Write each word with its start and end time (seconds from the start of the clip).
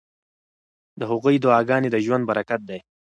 د 0.99 1.01
هغوی 1.11 1.35
دعاګانې 1.43 1.89
د 1.91 1.97
ژوند 2.05 2.23
برکت 2.29 2.61
دی. 2.69 2.79